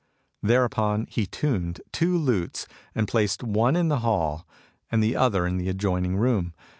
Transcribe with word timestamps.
Thereupon 0.41 1.05
he 1.11 1.27
tuned 1.27 1.79
two 1.91 2.17
lutes, 2.17 2.65
and 2.95 3.07
placed 3.07 3.43
one 3.43 3.75
in 3.75 3.89
the 3.89 3.99
hall 3.99 4.47
and 4.91 5.03
the 5.03 5.15
other 5.15 5.45
in 5.45 5.57
the 5.57 5.69
adjoining 5.69 6.17
room. 6.17 6.55